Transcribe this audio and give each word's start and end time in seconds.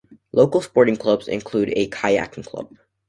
Local 0.31 0.61
sporting 0.61 0.95
clubs 0.97 1.27
include 1.27 1.73
a 1.75 1.87
kayaking 1.87 2.47
club. 2.47 2.73